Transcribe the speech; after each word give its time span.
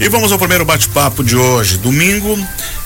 E 0.00 0.08
vamos 0.08 0.32
ao 0.32 0.38
primeiro 0.38 0.64
bate-papo 0.64 1.22
de 1.22 1.36
hoje. 1.36 1.76
Domingo 1.78 2.36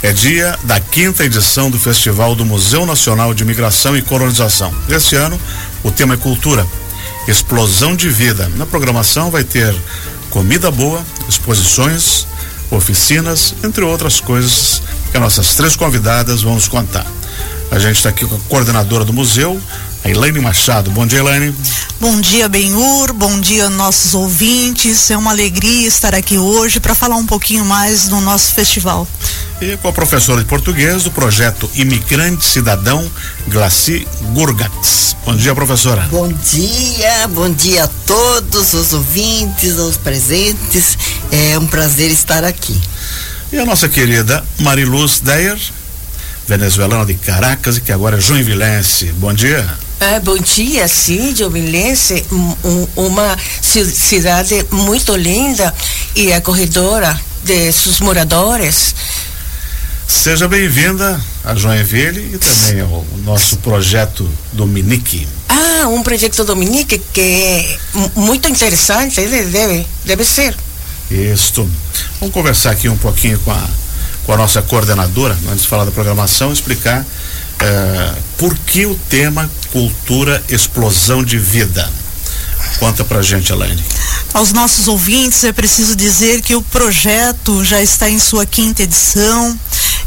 é 0.03 0.13
dia 0.13 0.59
da 0.65 0.79
quinta 0.79 1.25
edição 1.25 1.71
do 1.71 1.79
Festival 1.79 2.35
do 2.35 2.45
Museu 2.45 2.85
Nacional 2.85 3.33
de 3.33 3.43
Imigração 3.43 3.97
e 3.97 4.03
Colonização. 4.03 4.75
Este 4.89 5.17
ano, 5.17 5.41
o 5.83 5.91
tema 5.91 6.15
é 6.15 6.17
cultura, 6.17 6.67
explosão 7.27 7.97
de 7.97 8.11
vida. 8.11 8.51
Na 8.57 8.67
programação 8.67 9.31
vai 9.31 9.45
ter 9.45 9.75
comida 10.31 10.71
boa, 10.71 11.03
exposições, 11.29 12.27
oficinas, 12.71 13.55
entre 13.65 13.83
outras 13.83 14.21
coisas 14.21 14.83
que 15.11 15.17
as 15.17 15.23
nossas 15.23 15.55
três 15.55 15.75
convidadas 15.75 16.43
vão 16.43 16.55
nos 16.55 16.69
contar. 16.69 17.07
A 17.71 17.79
gente 17.79 17.97
está 17.97 18.11
aqui 18.11 18.27
com 18.27 18.37
a 18.37 18.41
coordenadora 18.49 19.05
do 19.05 19.13
museu, 19.13 19.61
a 20.07 20.11
Elaine 20.11 20.41
Machado. 20.41 20.91
Bom 20.93 21.05
dia, 21.05 21.19
Elaine. 21.19 21.53
Bom 22.01 22.21
dia, 22.21 22.49
Benhur. 22.49 23.13
Bom 23.13 23.41
dia, 23.41 23.69
nossos 23.69 24.15
ouvintes. 24.15 25.11
É 25.11 25.17
uma 25.17 25.33
alegria 25.33 25.89
estar 25.89 26.15
aqui 26.15 26.39
hoje 26.39 26.79
para 26.79 26.95
falar 26.95 27.17
um 27.17 27.27
pouquinho 27.27 27.65
mais 27.65 28.07
do 28.07 28.21
nosso 28.21 28.55
festival. 28.55 29.07
E 29.61 29.77
com 29.79 29.89
a 29.89 29.93
professora 29.93 30.41
de 30.41 30.47
português 30.47 31.03
do 31.03 31.11
projeto 31.11 31.69
Imigrante 31.75 32.45
Cidadão, 32.45 33.11
Glaci 33.49 34.07
Gurgatz. 34.33 35.17
Bom 35.25 35.35
dia, 35.35 35.53
professora. 35.55 36.03
Bom 36.03 36.29
dia, 36.29 37.27
bom 37.29 37.51
dia 37.51 37.85
a 37.85 37.89
todos 38.07 38.75
os 38.75 38.93
ouvintes, 38.93 39.77
aos 39.77 39.97
presentes. 39.97 40.97
É 41.33 41.59
um 41.59 41.67
prazer 41.67 42.13
estar 42.13 42.45
aqui. 42.45 42.81
E 43.53 43.59
a 43.59 43.65
nossa 43.65 43.89
querida 43.89 44.45
Mariluz 44.61 45.19
Deyer, 45.19 45.59
venezuelana 46.47 47.05
de 47.05 47.15
Caracas 47.15 47.79
e 47.79 47.81
que 47.81 47.91
agora 47.91 48.19
é 48.19 48.21
joinvilense. 48.21 49.07
Bom 49.17 49.33
dia. 49.35 49.67
É, 49.99 50.21
bom 50.21 50.37
dia, 50.37 50.87
sim, 50.89 51.35
Joinvilense, 51.35 52.23
um, 52.31 52.87
uma 52.97 53.35
cidade 53.63 54.67
muito 54.71 55.17
linda 55.17 55.73
e 56.15 56.35
acorredora 56.35 57.19
de 57.43 57.73
seus 57.73 58.01
moradores. 58.01 58.95
Seja 60.07 60.47
bem-vinda 60.47 61.19
a 61.43 61.55
Joinville 61.55 62.35
e 62.35 62.39
também 62.39 62.83
ao 62.83 63.07
nosso 63.25 63.57
projeto 63.57 64.31
Dominique. 64.53 65.27
Ah, 65.49 65.89
um 65.89 66.03
projeto 66.03 66.45
Dominique 66.45 66.99
que 66.99 67.21
é 67.21 67.79
muito 68.15 68.51
interessante, 68.51 69.19
deve, 69.27 69.87
deve 70.05 70.25
ser. 70.25 70.55
Isso. 71.11 71.67
Vamos 72.21 72.35
conversar 72.35 72.73
aqui 72.73 72.87
um 72.87 72.99
pouquinho 72.99 73.39
com 73.39 73.51
a, 73.51 73.67
com 74.27 74.33
a 74.35 74.37
nossa 74.37 74.61
coordenadora, 74.61 75.39
antes 75.49 75.63
de 75.63 75.69
falar 75.69 75.87
da 75.87 75.91
programação, 75.91 76.53
explicar 76.53 77.03
uh, 77.63 78.23
por 78.39 78.57
que 78.57 78.87
o 78.87 78.95
tema 79.09 79.51
Cultura 79.73 80.43
Explosão 80.49 81.25
de 81.25 81.39
Vida? 81.39 81.89
Conta 82.79 83.05
pra 83.05 83.23
gente, 83.23 83.53
Elaine. 83.53 83.83
Aos 84.35 84.53
nossos 84.53 84.87
ouvintes, 84.87 85.45
é 85.45 85.53
preciso 85.53 85.97
dizer 85.97 86.43
que 86.43 86.55
o 86.55 86.63
projeto 86.63 87.65
já 87.65 87.81
está 87.81 88.11
em 88.11 88.19
sua 88.19 88.45
quinta 88.45 88.83
edição. 88.83 89.59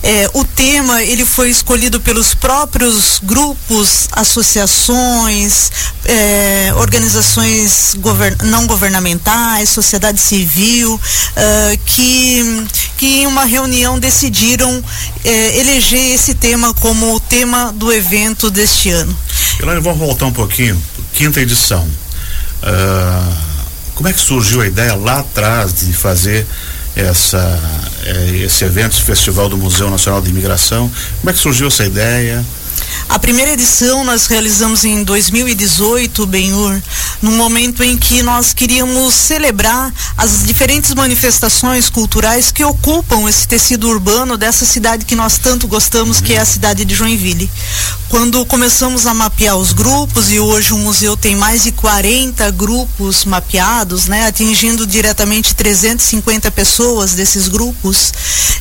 É, 0.02 0.30
o 0.33 0.45
tema 0.45 1.03
ele 1.03 1.25
foi 1.25 1.50
escolhido 1.50 2.00
pelos 2.00 2.33
próprios 2.33 3.20
grupos, 3.22 4.08
associações, 4.14 5.72
é, 6.05 6.72
organizações 6.77 7.95
govern 7.97 8.38
não 8.45 8.66
governamentais, 8.66 9.70
sociedade 9.70 10.22
civil, 10.22 10.95
uh, 10.95 11.80
que, 11.86 12.66
que 13.00 13.22
em 13.22 13.28
uma 13.28 13.45
reunião 13.45 13.97
decidiram 13.97 14.83
é, 15.23 15.58
eleger 15.58 16.14
esse 16.14 16.33
tema 16.33 16.73
como 16.73 17.16
o 17.16 17.19
tema 17.19 17.72
do 17.72 17.94
evento 17.94 18.52
deste 18.52 18.89
ano. 18.89 19.17
Elaine, 19.58 19.81
vamos 19.81 20.00
voltar 20.00 20.25
um 20.25 20.33
pouquinho, 20.33 20.78
quinta 21.14 21.39
edição. 21.39 21.88
Uh, 22.61 23.33
como 23.95 24.09
é 24.09 24.11
que 24.11 24.20
surgiu 24.20 24.61
a 24.61 24.67
ideia 24.67 24.95
lá 24.95 25.20
atrás 25.20 25.73
de 25.73 25.94
fazer 25.94 26.45
essa, 26.94 27.59
eh, 28.03 28.44
esse 28.44 28.66
evento, 28.66 28.94
esse 28.94 29.02
festival 29.02 29.47
do 29.47 29.58
Museu 29.58 29.89
Nacional 29.89 30.22
de 30.22 30.30
Imigração? 30.30 30.92
Como 31.22 31.30
é 31.30 31.33
que 31.33 31.39
surgiu 31.39 31.67
essa 31.67 31.86
ideia? 31.86 32.44
A 33.10 33.17
primeira 33.17 33.54
edição 33.54 34.04
nós 34.04 34.27
realizamos 34.27 34.86
em 34.86 35.04
2018, 35.04 36.27
Benhur, 36.27 36.80
no 37.21 37.32
momento 37.32 37.83
em 37.83 37.98
que 37.98 38.21
nós 38.21 38.54
queríamos 38.54 39.16
celebrar 39.16 39.92
as 40.16 40.43
diferentes 40.43 40.93
manifestações 40.93 41.89
culturais 41.89 42.52
que 42.52 42.64
ocupam 42.64 43.27
esse 43.27 43.48
tecido 43.48 43.89
urbano 43.89 44.38
dessa 44.38 44.64
cidade 44.64 45.05
que 45.05 45.16
nós 45.16 45.39
tanto 45.39 45.67
gostamos, 45.67 46.21
que 46.21 46.33
é 46.33 46.39
a 46.39 46.45
cidade 46.45 46.86
de 46.86 46.93
Joinville. 46.93 47.49
Quando 48.09 48.43
começamos 48.43 49.05
a 49.05 49.14
mapear 49.14 49.55
os 49.55 49.71
grupos, 49.71 50.31
e 50.31 50.39
hoje 50.39 50.73
o 50.73 50.77
museu 50.80 51.15
tem 51.15 51.36
mais 51.36 51.61
de 51.61 51.71
40 51.71 52.49
grupos 52.52 53.23
mapeados, 53.23 54.08
né, 54.08 54.25
atingindo 54.25 54.87
diretamente 54.87 55.53
350 55.53 56.49
pessoas 56.49 57.14
desses 57.14 57.48
grupos, 57.48 58.11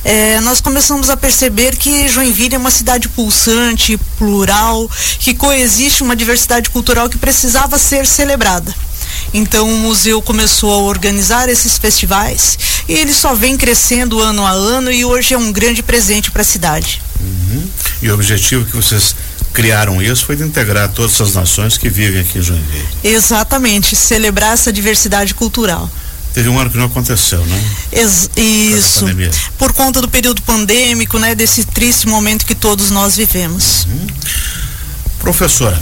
eh, 0.05 0.39
nós 0.41 0.61
começamos 0.61 1.09
a 1.09 1.17
perceber 1.17 1.75
que 1.75 2.07
Joinville 2.07 2.53
é 2.53 2.57
uma 2.59 2.69
cidade 2.69 3.09
pulsante, 3.09 3.99
plural, 4.19 4.87
que 5.19 5.33
coexiste 5.33 6.03
uma 6.03 6.15
diversidade 6.15 6.69
cultural 6.69 7.09
que 7.09 7.17
precisava 7.17 7.79
ser 7.79 8.05
celebrada. 8.05 8.73
Então 9.33 9.67
o 9.67 9.77
museu 9.77 10.21
começou 10.21 10.71
a 10.71 10.77
organizar 10.77 11.49
esses 11.49 11.75
festivais 11.75 12.57
e 12.87 12.93
ele 12.93 13.13
só 13.13 13.33
vem 13.33 13.57
crescendo 13.57 14.19
ano 14.19 14.45
a 14.45 14.51
ano 14.51 14.91
e 14.91 15.03
hoje 15.03 15.33
é 15.33 15.37
um 15.37 15.51
grande 15.51 15.81
presente 15.81 16.29
para 16.29 16.43
a 16.43 16.45
cidade. 16.45 17.01
Uhum. 17.19 17.67
E 18.01 18.09
o 18.09 18.13
objetivo 18.13 18.65
que 18.65 18.75
vocês 18.75 19.15
criaram 19.59 20.01
isso 20.01 20.25
foi 20.25 20.37
de 20.37 20.43
integrar 20.43 20.87
todas 20.87 21.19
as 21.19 21.33
nações 21.33 21.77
que 21.77 21.89
vivem 21.89 22.21
aqui 22.21 22.39
em 22.39 22.41
Joinville. 22.41 22.87
Exatamente, 23.03 23.93
celebrar 23.93 24.53
essa 24.53 24.71
diversidade 24.71 25.33
cultural. 25.33 25.91
Teve 26.33 26.47
um 26.47 26.57
ano 26.57 26.69
que 26.69 26.77
não 26.77 26.85
aconteceu, 26.85 27.45
né? 27.45 27.63
Ex 27.91 28.29
isso. 28.37 29.05
Por 29.57 29.73
conta 29.73 29.99
do 29.99 30.07
período 30.07 30.41
pandêmico, 30.43 31.19
né? 31.19 31.35
Desse 31.35 31.65
triste 31.65 32.07
momento 32.07 32.45
que 32.45 32.55
todos 32.55 32.89
nós 32.89 33.17
vivemos. 33.17 33.85
Uhum. 33.85 34.07
Professora, 35.19 35.77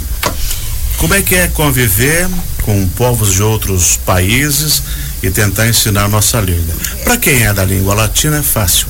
como 0.98 1.14
é 1.14 1.22
que 1.22 1.36
é 1.36 1.48
conviver 1.48 2.28
com 2.64 2.88
povos 2.90 3.34
de 3.34 3.44
outros 3.44 3.96
países 3.98 4.82
e 5.22 5.30
tentar 5.30 5.68
ensinar 5.68 6.10
nossa 6.10 6.40
língua? 6.40 6.74
Para 7.04 7.18
quem 7.18 7.46
é 7.46 7.54
da 7.54 7.64
língua 7.64 7.94
latina 7.94 8.40
é 8.40 8.44
fácil. 8.44 8.88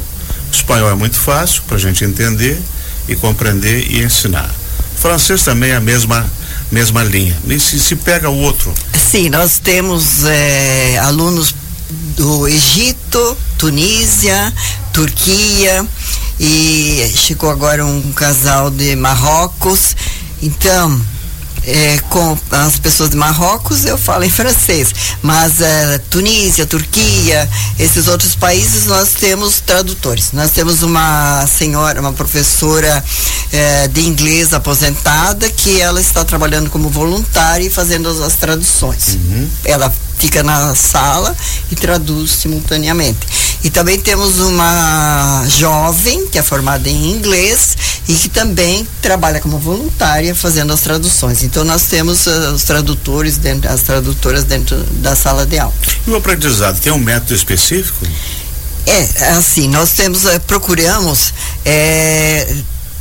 O 0.49 0.55
espanhol 0.55 0.89
é 0.89 0.95
muito 0.95 1.17
fácil 1.17 1.63
para 1.63 1.75
a 1.75 1.79
gente 1.79 2.05
entender 2.05 2.57
e 3.05 3.17
compreender 3.17 3.91
e 3.91 4.01
ensinar. 4.01 4.49
Francês 4.97 5.43
também 5.43 5.71
é 5.71 5.75
a 5.75 5.81
mesma 5.81 6.29
mesma 6.71 7.03
linha. 7.03 7.37
E 7.47 7.59
se, 7.59 7.79
se 7.79 7.95
pega 7.95 8.29
o 8.29 8.37
outro? 8.39 8.73
Sim, 8.93 9.29
nós 9.29 9.59
temos 9.59 10.25
é, 10.25 10.97
alunos 10.99 11.55
do 12.15 12.47
Egito, 12.47 13.37
Tunísia, 13.57 14.53
Turquia 14.91 15.85
e 16.39 17.11
chegou 17.15 17.49
agora 17.49 17.85
um 17.85 18.11
casal 18.11 18.69
de 18.69 18.95
Marrocos. 18.95 19.95
Então, 20.41 21.01
é, 21.67 21.99
com 22.09 22.37
as 22.49 22.79
pessoas 22.79 23.09
de 23.09 23.17
Marrocos 23.17 23.83
eu 23.85 23.97
falo 23.97 24.23
em 24.23 24.29
francês, 24.29 24.93
mas 25.21 25.59
é, 25.59 25.97
Tunísia, 26.09 26.65
Turquia, 26.65 27.47
esses 27.77 28.07
outros 28.07 28.35
países 28.35 28.85
nós 28.85 29.09
temos 29.13 29.59
tradutores. 29.59 30.31
Nós 30.31 30.51
temos 30.51 30.81
uma 30.81 31.45
senhora, 31.45 31.99
uma 31.99 32.13
professora 32.13 33.03
é, 33.51 33.87
de 33.89 34.01
inglês 34.01 34.53
aposentada 34.53 35.49
que 35.49 35.81
ela 35.81 35.99
está 35.99 36.23
trabalhando 36.23 36.69
como 36.69 36.89
voluntária 36.89 37.65
e 37.65 37.69
fazendo 37.69 38.07
as, 38.07 38.21
as 38.21 38.35
traduções. 38.35 39.09
Uhum. 39.09 39.49
Ela 39.65 39.93
fica 40.17 40.43
na 40.43 40.75
sala 40.75 41.35
e 41.71 41.75
traduz 41.75 42.31
simultaneamente. 42.31 43.19
E 43.63 43.69
também 43.69 43.99
temos 43.99 44.39
uma 44.39 45.45
jovem 45.47 46.27
que 46.27 46.37
é 46.37 46.43
formada 46.43 46.89
em 46.89 47.11
inglês 47.11 47.75
e 48.07 48.13
que 48.13 48.29
também 48.29 48.87
trabalha 49.01 49.39
como 49.39 49.57
voluntária 49.57 50.33
fazendo 50.33 50.71
as 50.73 50.81
traduções. 50.81 51.43
Então 51.43 51.63
nós 51.63 51.83
temos 51.83 52.25
uh, 52.27 52.53
os 52.53 52.63
tradutores 52.63 53.37
dentro, 53.37 53.69
as 53.69 53.81
tradutoras 53.81 54.43
dentro 54.43 54.77
da 55.01 55.15
sala 55.15 55.45
de 55.45 55.59
aula. 55.59 55.73
E 56.05 56.09
o 56.09 56.15
aprendizado 56.15 56.79
tem 56.79 56.91
um 56.91 56.99
método 56.99 57.33
específico? 57.33 58.05
É, 58.85 59.31
assim, 59.33 59.67
nós 59.67 59.91
temos, 59.91 60.23
uh, 60.23 60.39
procuramos 60.47 61.33
é, 61.65 62.55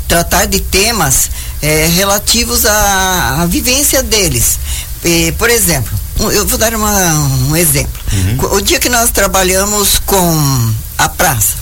tratar 0.08 0.46
de 0.46 0.60
temas 0.60 1.30
é, 1.62 1.86
relativos 1.86 2.66
à, 2.66 3.42
à, 3.42 3.46
vivência 3.46 4.02
deles. 4.02 4.58
E, 5.04 5.32
por 5.32 5.50
exemplo, 5.50 5.96
eu 6.18 6.46
vou 6.46 6.58
dar 6.58 6.74
uma, 6.74 7.12
um 7.48 7.56
exemplo. 7.56 8.00
Uhum. 8.12 8.56
O 8.56 8.60
dia 8.60 8.78
que 8.78 8.88
nós 8.88 9.10
trabalhamos 9.10 9.98
com 10.04 10.72
a 10.98 11.08
praça, 11.08 11.54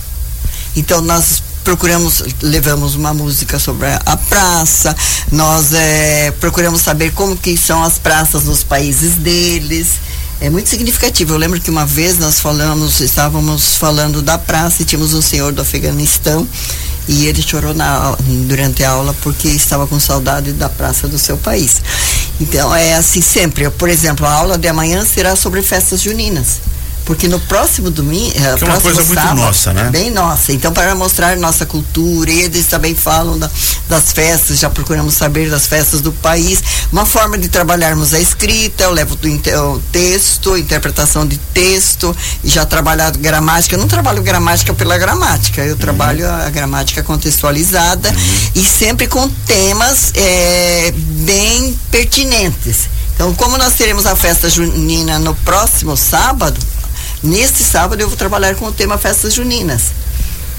então 0.76 1.00
nós 1.00 1.42
procuramos, 1.64 2.22
levamos 2.42 2.94
uma 2.94 3.14
música 3.14 3.58
sobre 3.58 3.88
a 3.88 4.16
praça, 4.16 4.94
nós 5.32 5.72
é, 5.72 6.30
procuramos 6.32 6.82
saber 6.82 7.12
como 7.12 7.36
que 7.36 7.56
são 7.56 7.82
as 7.82 7.98
praças 7.98 8.44
nos 8.44 8.62
países 8.62 9.14
deles. 9.14 9.94
É 10.40 10.50
muito 10.50 10.68
significativo. 10.68 11.32
Eu 11.32 11.38
lembro 11.38 11.60
que 11.60 11.70
uma 11.70 11.86
vez 11.86 12.18
nós 12.18 12.38
falamos, 12.38 13.00
estávamos 13.00 13.76
falando 13.76 14.20
da 14.20 14.36
praça 14.36 14.82
e 14.82 14.84
tínhamos 14.84 15.14
um 15.14 15.22
senhor 15.22 15.52
do 15.52 15.62
Afeganistão 15.62 16.46
e 17.08 17.26
ele 17.26 17.42
chorou 17.42 17.74
na, 17.74 18.16
durante 18.46 18.82
a 18.82 18.90
aula 18.90 19.14
porque 19.22 19.48
estava 19.48 19.86
com 19.86 19.98
saudade 20.00 20.52
da 20.52 20.68
praça 20.68 21.06
do 21.08 21.18
seu 21.18 21.36
país. 21.36 21.80
Então 22.40 22.74
é 22.74 22.94
assim 22.94 23.20
sempre. 23.20 23.68
Por 23.70 23.88
exemplo, 23.88 24.26
a 24.26 24.32
aula 24.32 24.58
de 24.58 24.68
amanhã 24.68 25.04
será 25.04 25.36
sobre 25.36 25.62
festas 25.62 26.00
juninas 26.00 26.60
porque 27.04 27.28
no 27.28 27.38
próximo 27.40 27.90
domingo. 27.90 28.32
Que 28.32 28.64
é 28.64 28.66
uma 28.66 28.80
coisa 28.80 29.02
muito 29.02 29.20
sábado, 29.20 29.36
nossa, 29.36 29.72
né? 29.72 29.90
Bem 29.90 30.10
nossa. 30.10 30.52
Então, 30.52 30.72
para 30.72 30.94
mostrar 30.94 31.36
nossa 31.36 31.66
cultura, 31.66 32.30
eles 32.30 32.66
também 32.66 32.94
falam 32.94 33.38
da, 33.38 33.50
das 33.88 34.12
festas, 34.12 34.58
já 34.58 34.70
procuramos 34.70 35.14
saber 35.14 35.50
das 35.50 35.66
festas 35.66 36.00
do 36.00 36.12
país. 36.12 36.62
Uma 36.90 37.04
forma 37.04 37.36
de 37.36 37.48
trabalharmos 37.48 38.14
a 38.14 38.20
escrita, 38.20 38.84
eu 38.84 38.90
levo 38.90 39.14
o, 39.14 39.78
texto, 39.92 40.56
interpretação 40.56 41.26
de 41.26 41.36
texto, 41.36 42.16
e 42.42 42.48
já 42.48 42.64
trabalhado 42.64 43.18
gramática. 43.18 43.74
Eu 43.74 43.80
não 43.80 43.88
trabalho 43.88 44.22
gramática 44.22 44.72
pela 44.72 44.96
gramática, 44.96 45.62
eu 45.62 45.72
uhum. 45.72 45.78
trabalho 45.78 46.30
a 46.30 46.48
gramática 46.50 47.02
contextualizada 47.02 48.08
uhum. 48.08 48.50
e 48.54 48.64
sempre 48.64 49.06
com 49.06 49.28
temas 49.28 50.12
é, 50.14 50.92
bem 50.96 51.78
pertinentes. 51.90 52.88
Então, 53.14 53.32
como 53.34 53.56
nós 53.56 53.74
teremos 53.74 54.06
a 54.06 54.16
festa 54.16 54.50
junina 54.50 55.18
no 55.18 55.34
próximo 55.36 55.96
sábado, 55.96 56.58
neste 57.24 57.64
sábado 57.64 58.00
eu 58.00 58.08
vou 58.08 58.16
trabalhar 58.16 58.54
com 58.54 58.66
o 58.66 58.72
tema 58.72 58.98
festas 58.98 59.34
juninas. 59.34 59.92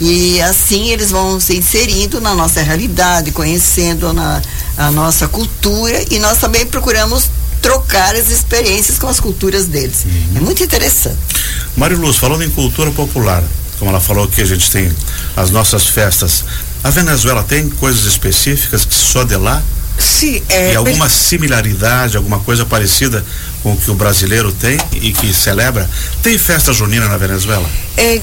E 0.01 0.41
assim 0.41 0.89
eles 0.89 1.11
vão 1.11 1.39
se 1.39 1.55
inserindo 1.55 2.19
na 2.19 2.35
nossa 2.35 2.61
realidade, 2.61 3.31
conhecendo 3.31 4.11
na, 4.11 4.41
a 4.77 4.91
nossa 4.91 5.27
cultura 5.27 6.03
e 6.11 6.19
nós 6.19 6.37
também 6.37 6.65
procuramos 6.65 7.29
trocar 7.61 8.13
as 8.15 8.29
experiências 8.29 8.99
com 8.99 9.07
as 9.07 9.19
culturas 9.19 9.65
deles. 9.67 10.05
Uhum. 10.05 10.37
É 10.37 10.39
muito 10.41 10.63
interessante. 10.63 11.17
Mário 11.77 11.97
Luz, 11.97 12.17
falando 12.17 12.43
em 12.43 12.49
cultura 12.49 12.91
popular, 12.91 13.43
como 13.79 13.89
ela 13.89 14.01
falou 14.01 14.27
que 14.27 14.41
a 14.41 14.45
gente 14.45 14.69
tem 14.69 14.91
as 15.35 15.49
nossas 15.49 15.87
festas, 15.87 16.43
a 16.83 16.89
Venezuela 16.89 17.43
tem 17.43 17.69
coisas 17.69 18.05
específicas 18.05 18.85
que 18.85 18.93
só 18.93 19.23
de 19.23 19.35
lá 19.35 19.63
Sim, 19.97 20.41
é, 20.49 20.73
e 20.73 20.75
alguma 20.75 21.09
similaridade, 21.09 22.17
alguma 22.17 22.39
coisa 22.39 22.65
parecida 22.65 23.25
com 23.63 23.73
o 23.73 23.77
que 23.77 23.89
o 23.89 23.95
brasileiro 23.95 24.51
tem 24.51 24.77
e 24.93 25.11
que 25.11 25.33
celebra? 25.33 25.89
Tem 26.21 26.37
festa 26.37 26.73
junina 26.73 27.07
na 27.07 27.17
Venezuela? 27.17 27.67
É, 27.97 28.21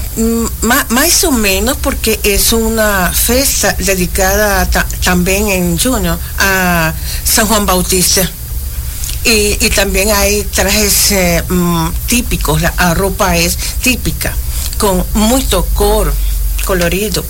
mais 0.89 1.23
ou 1.23 1.31
menos, 1.31 1.77
porque 1.81 2.19
é 2.23 2.55
uma 2.55 3.11
festa 3.11 3.75
dedicada 3.79 4.67
também 5.03 5.51
em 5.51 5.77
junho 5.77 6.17
a 6.37 6.93
São 7.25 7.47
João 7.47 7.65
Bautista. 7.65 8.29
E, 9.25 9.57
e 9.61 9.69
também 9.69 10.11
há 10.11 10.23
trajes 10.51 11.11
eh, 11.13 11.43
típicos, 12.07 12.61
a 12.77 12.93
roupa 12.93 13.33
é 13.35 13.49
típica, 13.81 14.33
com 14.77 15.05
muito 15.13 15.63
cor, 15.73 16.13
colorido. 16.65 17.23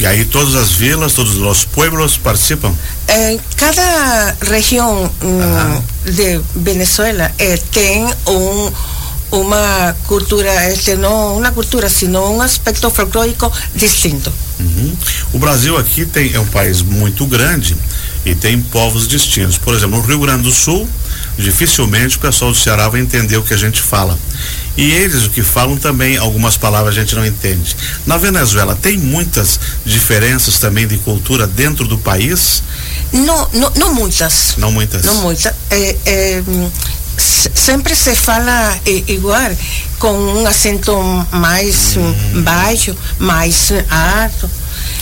E 0.00 0.06
aí 0.06 0.24
todas 0.24 0.54
as 0.54 0.72
vilas, 0.72 1.12
todos 1.12 1.36
os 1.36 1.64
pueblos 1.64 2.16
participam? 2.16 2.74
Eh, 3.06 3.38
cada 3.56 4.36
região 4.42 5.10
um, 5.22 6.10
de 6.10 6.40
Venezuela 6.54 7.30
eh, 7.38 7.56
tem 7.70 8.04
um, 8.26 8.72
uma 9.30 9.96
cultura, 10.06 10.70
este, 10.70 10.94
não 10.96 11.38
uma 11.38 11.52
cultura, 11.52 11.88
sino 11.88 12.36
um 12.36 12.42
aspecto 12.42 12.90
folclórico 12.90 13.50
distinto. 13.74 14.32
Uhum. 14.60 14.96
O 15.32 15.38
Brasil 15.38 15.76
aqui 15.76 16.04
tem, 16.04 16.32
é 16.32 16.40
um 16.40 16.46
país 16.46 16.82
muito 16.82 17.26
grande 17.26 17.76
e 18.24 18.34
tem 18.34 18.60
povos 18.60 19.06
distintos. 19.06 19.58
Por 19.58 19.74
exemplo, 19.74 19.98
no 19.98 20.06
Rio 20.06 20.20
Grande 20.20 20.42
do 20.44 20.52
Sul, 20.52 20.88
dificilmente 21.36 22.16
o 22.16 22.20
pessoal 22.20 22.52
do 22.52 22.56
Ceará 22.56 22.88
vai 22.88 23.00
entender 23.00 23.36
o 23.36 23.42
que 23.42 23.54
a 23.54 23.56
gente 23.56 23.80
fala. 23.80 24.18
E 24.76 24.90
eles 24.90 25.26
o 25.26 25.30
que 25.30 25.42
falam 25.42 25.76
também, 25.76 26.16
algumas 26.16 26.56
palavras 26.56 26.96
a 26.96 27.00
gente 27.00 27.14
não 27.14 27.24
entende. 27.24 27.76
Na 28.06 28.16
Venezuela, 28.16 28.76
tem 28.80 28.98
muitas 28.98 29.58
diferenças 29.84 30.58
também 30.58 30.86
de 30.86 30.98
cultura 30.98 31.46
dentro 31.46 31.86
do 31.86 31.96
país? 31.96 32.62
Não, 33.12 33.48
não, 33.52 33.72
não 33.76 33.94
muitas. 33.94 34.54
Não 34.56 34.72
muitas. 34.72 35.04
Não 35.04 35.22
muitas. 35.22 35.52
É, 35.70 35.96
é, 36.04 36.42
sempre 37.16 37.94
se 37.94 38.14
fala 38.16 38.76
igual, 39.06 39.50
com 39.98 40.12
um 40.12 40.46
acento 40.46 40.92
mais 41.30 41.96
hum. 41.96 42.42
baixo, 42.42 42.96
mais 43.18 43.72
alto. 43.90 44.50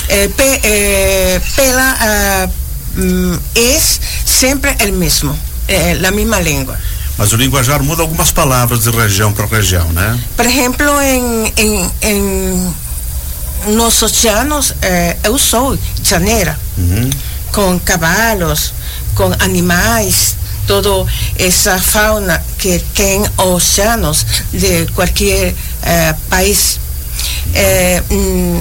É, 0.08 0.28
pe, 0.28 0.42
é, 0.62 1.40
pela, 1.56 1.94
uh, 1.94 3.40
é 3.54 3.80
sempre 4.26 4.76
o 4.86 4.92
mesmo, 4.92 5.38
é 5.66 5.92
a 5.92 6.10
mesma 6.10 6.40
língua. 6.40 6.78
Mas 7.18 7.32
o 7.32 7.36
linguajar 7.36 7.82
muda 7.82 8.02
algumas 8.02 8.32
palavras 8.32 8.84
de 8.84 8.90
região 8.90 9.32
para 9.32 9.46
região, 9.46 9.86
né? 9.92 10.18
Por 10.36 10.46
exemplo, 10.46 11.00
em, 11.00 11.52
em, 11.56 11.90
em 12.02 12.74
nos 13.66 14.02
oceanos, 14.02 14.74
eh, 14.82 15.16
eu 15.22 15.38
sou 15.38 15.78
janeira, 16.02 16.58
uhum. 16.76 17.10
com 17.52 17.78
cavalos, 17.80 18.74
com 19.14 19.32
animais, 19.38 20.36
toda 20.66 21.06
essa 21.38 21.78
fauna 21.78 22.42
que 22.58 22.78
tem 22.94 23.22
oceanos 23.36 24.26
de 24.52 24.86
qualquer 24.94 25.54
eh, 25.82 26.14
país. 26.28 26.80
Eh, 27.54 28.02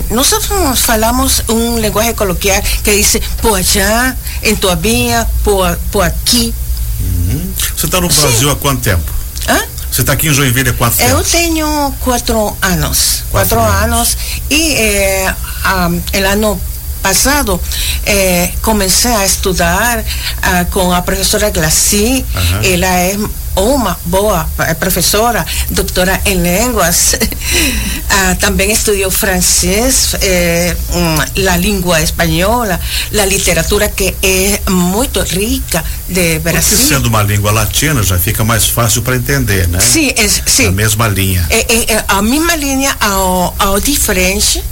nós 0.10 0.30
falamos 0.76 1.44
um 1.50 1.80
linguagem 1.80 2.14
coloquial 2.14 2.62
que 2.84 2.92
diz 2.92 3.18
por 3.42 3.56
allá, 3.56 4.16
em 4.44 4.56
tua 4.56 4.76
vinha, 4.76 5.28
por, 5.44 5.78
por 5.92 6.04
aqui. 6.04 6.54
Uhum. 7.32 7.54
Você 7.76 7.86
está 7.86 8.02
no 8.02 8.08
Brasil 8.08 8.48
Sim. 8.48 8.52
há 8.52 8.56
quanto 8.56 8.82
tempo? 8.82 9.12
Hã? 9.48 9.62
Você 9.92 10.02
está 10.02 10.14
aqui 10.14 10.28
em 10.28 10.34
Joinville 10.34 10.70
há 10.70 10.74
quanto 10.74 10.98
tempo? 10.98 11.10
Eu 11.10 11.24
tenho 11.24 11.94
quatro 12.00 12.58
anos. 12.62 13.24
Quatro, 13.30 13.58
quatro 13.58 13.60
anos. 13.60 13.84
anos. 13.84 14.18
E 14.50 14.74
eh, 14.74 15.36
um, 15.66 16.26
ano 16.28 16.62
passado 17.02 17.60
eh, 18.06 18.52
comecei 18.62 19.12
a 19.12 19.26
estudar 19.26 20.00
uh, 20.00 20.72
com 20.72 20.94
a 20.94 21.02
professora 21.02 21.50
Glaci. 21.50 22.26
Uhum. 22.34 22.74
Ela 22.74 22.88
é 22.88 23.18
uma 23.56 24.00
boa 24.06 24.50
professora, 24.80 25.46
doutora 25.70 26.22
em 26.26 26.42
línguas. 26.42 27.16
também 28.40 28.72
estudou 28.72 29.12
francês, 29.12 30.16
eh, 30.22 30.76
a 31.50 31.58
língua 31.58 32.02
espanhola, 32.02 32.80
a 33.20 33.26
literatura 33.26 33.90
que 33.90 34.16
é 34.24 34.62
muito 34.70 35.22
rica 35.22 35.84
de 36.08 36.40
Brasil. 36.40 36.78
Porque 36.78 36.94
sendo 36.94 37.08
uma 37.08 37.24
língua 37.24 37.52
latina 37.52 38.02
já 38.04 38.18
fica 38.18 38.44
mais 38.44 38.66
fácil 38.66 39.02
para 39.02 39.16
entender, 39.16 39.68
né? 39.68 39.80
Sim, 39.80 40.12
é, 40.16 40.28
sim. 40.28 40.68
A 40.68 40.72
mesma 40.72 41.08
linha. 41.08 41.46
É, 41.50 41.94
é 41.94 42.06
a 42.08 42.22
mesma 42.22 42.56
linha 42.56 42.96
ao, 43.00 43.56
ao 43.60 43.80
diferente 43.80 44.64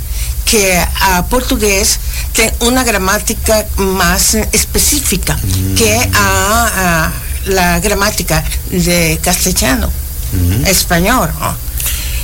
que 0.50 0.74
a 1.02 1.22
português 1.24 2.00
tem 2.34 2.52
uma 2.62 2.84
gramática 2.84 3.68
mais 3.78 4.34
específica, 4.52 5.40
hum. 5.44 5.76
que 5.76 5.84
é 5.84 6.10
a, 6.16 7.12
a, 7.56 7.76
a 7.76 7.80
gramática 7.80 8.44
de 8.72 9.18
castelhano, 9.18 9.94
hum. 10.34 10.64
espanhol. 10.68 11.30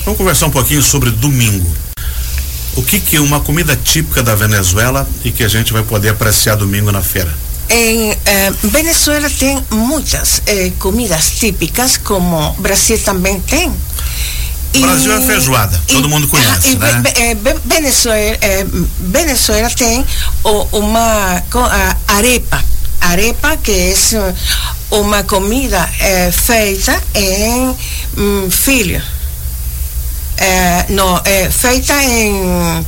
Vamos 0.04 0.18
conversar 0.18 0.48
um 0.48 0.51
pouquinho 0.51 0.81
sobre 0.81 1.12
domingo. 1.12 1.72
O 2.75 2.82
que, 2.82 3.00
que 3.00 3.15
é 3.15 3.22
uma 3.22 3.39
comida 3.39 3.75
típica 3.75 4.24
da 4.24 4.34
Venezuela 4.34 5.08
e 5.24 5.32
que 5.32 5.44
a 5.44 5.48
gente 5.48 5.72
vai 5.72 5.84
poder 5.84 6.10
apreciar 6.10 6.55
domingo 6.55 6.91
na 6.91 7.03
feira? 7.03 7.32
Em 7.70 8.12
eh, 8.25 8.53
Venezuela 8.63 9.29
tem 9.29 9.63
muitas 9.72 10.41
eh, 10.46 10.72
comidas 10.79 11.29
típicas, 11.32 11.98
como 11.98 12.53
Brasil 12.53 13.00
também 13.00 13.39
tem. 13.39 13.72
Brasil 14.82 15.13
é 15.13 15.22
feijoada, 15.22 15.82
e, 15.88 15.94
todo 15.94 16.10
mundo 16.10 16.27
conhece, 16.27 16.70
e, 16.70 16.75
né? 16.77 17.03
É, 17.15 17.36
Venezuela, 17.65 18.38
é, 18.41 18.65
Venezuela 19.00 19.70
tem 19.70 20.05
uma 20.72 21.44
arepa, 22.08 22.63
arepa 23.01 23.58
que 23.58 23.72
é 23.72 24.34
uma 24.91 25.24
comida 25.24 25.89
é, 26.00 26.32
feita 26.32 27.01
em 27.13 27.75
um, 28.17 28.50
filho, 28.50 29.01
é, 30.38 30.86
não, 30.89 31.22
é 31.24 31.50
feita 31.50 31.94
em, 32.03 32.86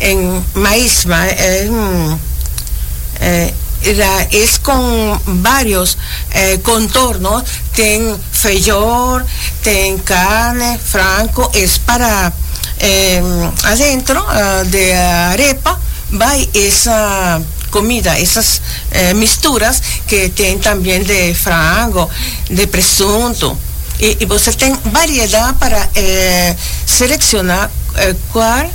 em 0.00 0.44
maíz, 0.54 1.04
em, 1.06 2.20
é, 3.20 3.52
es 3.82 4.58
con 4.58 5.20
varios 5.42 5.98
eh, 6.30 6.60
contornos, 6.62 7.44
ten 7.74 8.16
feijón, 8.40 9.24
ten 9.62 9.98
carne, 9.98 10.78
franco, 10.78 11.50
es 11.54 11.78
para 11.78 12.32
eh, 12.78 13.22
adentro 13.64 14.24
uh, 14.24 14.64
de 14.68 14.94
arepa, 14.94 15.78
va 16.12 16.34
esa 16.54 17.40
comida, 17.70 18.18
esas 18.18 18.62
eh, 18.92 19.14
misturas 19.14 19.82
que 20.06 20.30
tienen 20.30 20.60
también 20.60 21.06
de 21.06 21.34
frango, 21.34 22.08
de 22.48 22.66
presunto. 22.66 23.58
Y, 23.98 24.16
y 24.20 24.26
você 24.26 24.52
tem 24.52 24.76
variedad 24.92 25.56
para 25.58 25.90
eh, 25.94 26.56
seleccionar 26.86 27.68
eh, 27.96 28.14
cuál 28.32 28.70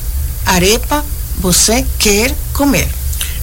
arepa 0.46 1.04
você 1.40 1.86
quer 1.98 2.36
comer. 2.52 2.88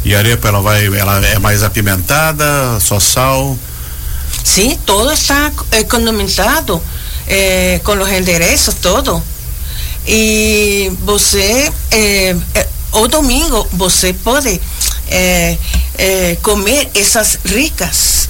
E 0.05 0.15
a 0.15 0.19
arepa 0.19 0.49
ela 0.49 0.61
vai, 0.61 0.87
ela 0.87 1.25
é 1.27 1.39
mais 1.39 1.63
apimentada, 1.63 2.79
só 2.81 3.01
sal? 3.01 3.57
Sim, 4.45 4.79
todo 4.85 5.13
está 5.13 5.53
economizado 5.73 6.83
eh, 7.27 7.81
com 7.85 7.93
os 7.93 8.11
endereços, 8.11 8.75
todo. 8.81 9.23
E 10.07 10.91
você, 11.05 11.71
eh, 11.91 12.35
o 12.93 13.07
domingo, 13.07 13.69
pode 14.25 14.61
eh, 15.09 15.57
comer 16.43 16.91
essas 16.95 17.39
ricas 17.45 18.29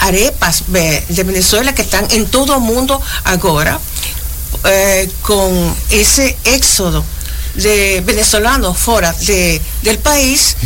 arepas 0.00 0.64
de 1.08 1.22
Venezuela 1.22 1.72
que 1.72 1.82
estão 1.82 2.04
em 2.10 2.24
todo 2.26 2.56
o 2.56 2.60
mundo 2.60 3.00
agora. 3.24 3.80
eh, 4.64 5.08
con 5.22 5.74
ese 5.90 6.36
éxodo 6.44 7.04
de 7.54 8.00
venezolanos 8.00 8.76
fuera 8.76 9.12
de, 9.12 9.60
del 9.82 9.98
país, 9.98 10.56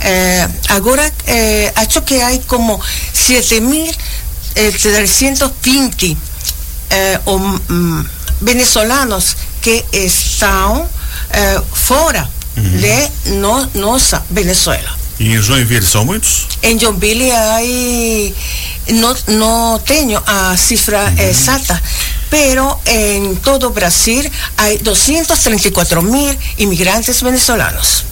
eh, 0.00 0.48
ahora 0.68 1.12
eh, 1.26 1.70
ha 1.74 1.82
hecho 1.82 2.04
que 2.04 2.22
hay 2.22 2.38
como 2.40 2.80
7.320 2.80 3.94
eh, 6.90 7.20
o, 7.24 7.38
mm, 7.38 8.06
venezolanos 8.40 9.36
que 9.60 9.84
están 9.92 10.88
eh, 11.30 11.60
fuera 11.72 12.28
de 12.56 13.08
no, 13.38 13.70
nossa 13.74 14.22
Venezuela. 14.30 14.98
E 15.18 15.34
em 15.34 15.42
Joinville 15.42 15.86
são 15.86 16.04
muitos? 16.04 16.46
En 16.62 16.78
Joinville 16.78 17.30
hay, 17.30 18.34
no, 18.92 19.14
no 19.28 19.80
tengo 19.84 20.22
a 20.26 20.56
cifra 20.56 21.12
exacta, 21.18 21.80
pero 22.30 22.80
en 22.86 23.36
todo 23.36 23.70
Brasil 23.70 24.30
hay 24.56 24.78
234 24.78 26.02
mil 26.02 26.36
inmigrantes 26.56 27.22
venezolanos. 27.22 28.04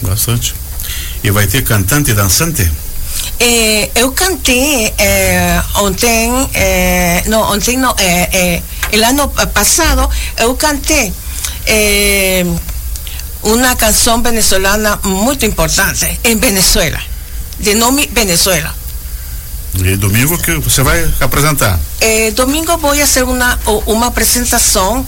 Bastante. 0.00 0.54
E 1.22 1.30
vai 1.30 1.46
ter 1.46 1.64
cantante 1.64 2.12
e 2.12 2.14
dançante? 2.14 2.70
Eh, 3.40 3.90
eu 3.96 4.12
cantei 4.12 4.94
eh, 4.96 5.60
ontem, 5.76 6.30
eh, 6.54 7.22
no, 7.26 7.40
ontem 7.50 7.76
no, 7.76 7.94
eh, 7.98 8.28
eh, 8.32 8.62
el 8.92 9.02
año 9.04 9.28
pasado, 9.52 10.08
eu 10.38 10.56
cantei 10.56 11.12
eh, 11.66 12.46
una 13.42 13.76
canción 13.76 14.22
venezolana 14.22 15.00
muy 15.02 15.36
importante 15.42 16.18
en 16.22 16.38
Venezuela, 16.40 17.00
de 17.58 17.74
nome 17.74 18.08
Venezuela. 18.12 18.72
E 19.84 19.96
domingo 19.96 20.38
que 20.38 20.54
você 20.54 20.82
vai 20.84 21.02
apresentar? 21.20 21.78
Eh, 22.00 22.30
domingo 22.36 22.78
voy 22.78 23.00
a 23.00 23.04
hacer 23.04 23.24
una, 23.24 23.58
o- 23.66 23.82
una 23.86 24.12
presentación, 24.14 25.04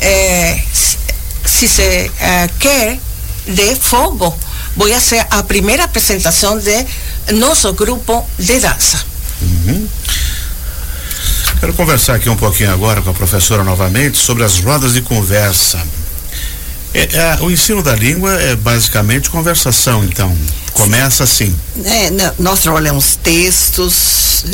eh, 0.00 0.64
si- 0.72 0.96
si 1.44 1.68
se 1.68 2.10
eh, 2.18 2.48
quiere, 2.58 2.98
de 3.46 3.76
fogo. 3.76 4.34
Voy 4.76 4.92
a 4.92 4.96
hacer 4.98 5.26
a 5.30 5.44
primera 5.44 5.88
presentación 5.92 6.62
de 6.64 6.86
nuestro 7.32 7.72
grupo 7.72 8.26
de 8.38 8.58
danza. 8.60 9.04
Quero 11.60 11.74
conversar 11.74 12.14
aqui 12.14 12.28
um 12.28 12.36
pouquinho 12.36 12.72
agora 12.72 13.02
com 13.02 13.10
a 13.10 13.14
professora 13.14 13.62
novamente 13.62 14.16
sobre 14.16 14.44
as 14.44 14.58
rodas 14.60 14.94
de 14.94 15.02
conversa. 15.02 15.78
É, 16.92 17.02
é, 17.02 17.38
o 17.40 17.50
ensino 17.50 17.82
da 17.82 17.94
língua 17.94 18.32
é 18.40 18.56
basicamente 18.56 19.30
conversação, 19.30 20.04
então. 20.04 20.36
Começa 20.72 21.24
assim. 21.24 21.54
É, 21.84 22.10
nós 22.38 22.60
trabalhamos 22.60 23.16
textos, 23.16 24.44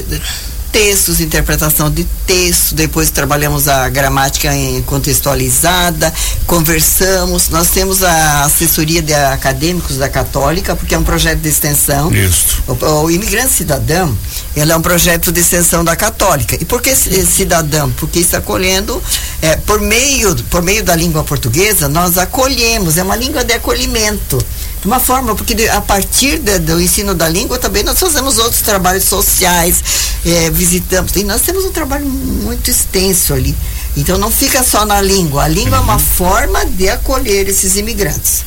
textos, 0.73 1.21
interpretação 1.21 1.91
de 1.91 2.05
texto, 2.27 2.75
depois 2.75 3.11
trabalhamos 3.11 3.69
a 3.69 3.89
gramática 3.89 4.55
em 4.55 4.83
contextualizada, 4.83 6.13
conversamos, 6.47 7.49
nós 7.49 7.71
temos 7.71 8.03
a 8.03 8.45
assessoria 8.45 9.01
de 9.03 9.15
acadêmicos 9.15 9.97
da 9.97 10.09
Católica, 10.09 10.75
porque 10.75 10.95
é 10.95 10.99
um 10.99 11.05
projeto 11.05 11.41
de 11.41 11.49
extensão. 11.49 12.13
Isso. 12.15 12.63
O, 12.67 12.73
o 13.05 13.11
imigrante 13.11 13.53
cidadão, 13.53 14.17
ele 14.57 14.73
é 14.73 14.77
um 14.77 14.83
projeto 14.83 15.31
de 15.31 15.41
extensão 15.41 15.85
da 15.85 15.95
Católica. 15.95 16.57
E 16.61 16.65
por 16.65 16.83
que 16.83 16.95
ci- 16.95 17.25
cidadão? 17.27 17.91
Porque 17.93 18.19
está 18.19 18.39
acolhendo, 18.39 19.03
é, 19.43 19.57
por, 19.57 19.81
meio, 19.81 20.35
por 20.45 20.63
meio 20.63 20.83
da 20.83 20.97
língua 20.97 21.23
portuguesa, 21.25 21.89
nós 21.89 22.19
acolhemos, 22.19 22.97
é 22.99 23.03
uma 23.03 23.17
língua 23.17 23.45
de 23.45 23.53
acolhimento. 23.55 24.39
De 24.81 24.87
uma 24.87 25.01
forma, 25.01 25.35
porque 25.35 25.69
a 25.69 25.81
partir 25.81 26.39
de- 26.39 26.59
do 26.61 26.81
ensino 26.81 27.15
da 27.15 27.29
língua 27.29 27.59
também 27.59 27.83
nós 27.83 27.99
fazemos 27.99 28.39
outros 28.39 28.61
trabalhos 28.63 29.05
sociais, 29.05 29.83
é, 30.25 30.51
visitamos. 30.51 31.13
E 31.17 31.25
nós 31.25 31.43
temos 31.43 31.65
um 31.65 31.73
trabalho 31.73 32.07
muito 32.07 32.71
extenso 32.71 33.33
ali. 33.35 33.57
Então 33.97 34.19
não 34.19 34.31
fica 34.31 34.63
só 34.63 34.85
na 34.85 35.01
língua. 35.01 35.45
A 35.45 35.49
língua 35.49 35.79
é 35.79 35.81
uma 35.81 35.99
forma 35.99 36.65
de 36.67 36.89
acolher 36.89 37.49
esses 37.49 37.77
imigrantes. 37.77 38.45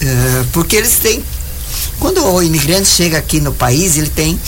É, 0.00 0.44
porque 0.52 0.76
eles 0.76 0.98
têm 0.98 1.24
quando 2.00 2.24
o 2.24 2.42
imigrante 2.42 2.88
chega 2.88 3.18
aqui 3.18 3.40
no 3.40 3.52
país, 3.52 3.96
ele 3.96 4.08
tem 4.10 4.38